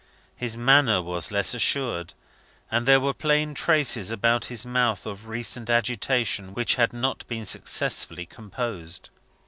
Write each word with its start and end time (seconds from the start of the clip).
His 0.35 0.57
manner 0.57 0.99
was 0.99 1.29
less 1.29 1.53
assured, 1.53 2.15
and 2.71 2.87
there 2.87 2.99
were 2.99 3.13
plain 3.13 3.53
traces 3.53 4.09
about 4.09 4.45
his 4.45 4.65
mouth 4.65 5.05
of 5.05 5.29
recent 5.29 5.69
agitation 5.69 6.55
which 6.55 6.73
had 6.73 6.91
not 6.91 7.23
been 7.27 7.45
successfully 7.45 8.25
composed. 8.25 9.11